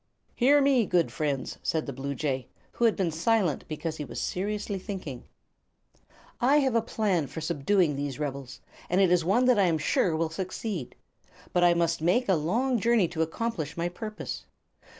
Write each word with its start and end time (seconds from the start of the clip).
"Hear 0.33 0.61
me, 0.61 0.87
good 0.87 1.11
friends," 1.11 1.59
said 1.61 1.85
the 1.85 1.93
bluejay, 1.93 2.47
who 2.71 2.85
had 2.85 2.95
been 2.95 3.11
silent 3.11 3.65
because 3.67 3.97
he 3.97 4.03
was 4.03 4.19
seriously 4.19 4.79
thinking; 4.79 5.25
"I 6.39 6.57
have 6.57 6.73
a 6.73 6.81
plan 6.81 7.27
for 7.27 7.39
subduing 7.39 7.95
these 7.95 8.17
rebels, 8.17 8.61
and 8.89 8.99
it 8.99 9.11
is 9.11 9.23
one 9.23 9.45
that 9.45 9.59
I 9.59 9.65
am 9.67 9.77
sure 9.77 10.15
will 10.15 10.31
succeed. 10.31 10.95
But 11.53 11.63
I 11.63 11.75
must 11.75 12.01
make 12.01 12.27
a 12.27 12.33
long 12.33 12.79
journey 12.79 13.07
to 13.09 13.21
accomplish 13.21 13.77
my 13.77 13.89
purpose. 13.89 14.45